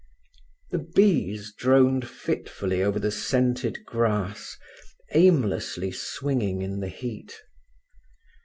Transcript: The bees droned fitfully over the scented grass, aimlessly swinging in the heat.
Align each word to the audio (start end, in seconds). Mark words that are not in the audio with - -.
The 0.71 0.79
bees 0.79 1.53
droned 1.55 2.09
fitfully 2.09 2.81
over 2.81 2.97
the 2.97 3.11
scented 3.11 3.85
grass, 3.85 4.57
aimlessly 5.13 5.91
swinging 5.91 6.63
in 6.63 6.79
the 6.79 6.89
heat. 6.89 7.39